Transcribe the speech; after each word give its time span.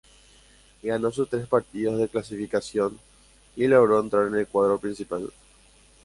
Ganó 0.81 1.11
sus 1.11 1.29
tres 1.29 1.45
partidos 1.45 1.99
de 1.99 2.07
clasificación 2.09 2.97
y 3.55 3.67
logró 3.67 3.99
entrar 3.99 4.29
en 4.29 4.33
el 4.33 4.47
cuadro 4.47 4.79
principal. 4.79 5.31